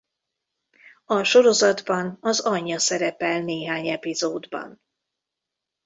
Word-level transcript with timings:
A 1.05 1.23
sorozatban 1.23 2.17
az 2.21 2.39
anyja 2.39 2.79
szerepel 2.79 3.39
néhány 3.41 3.87
epizódban. 3.87 4.81